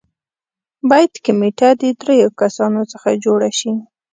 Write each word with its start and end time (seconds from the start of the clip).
باید 0.89 1.13
کمېټه 1.25 1.69
د 1.81 1.83
دریو 2.01 2.29
کسانو 2.41 2.81
څخه 2.91 3.09
جوړه 3.23 3.49
شي. 3.59 3.71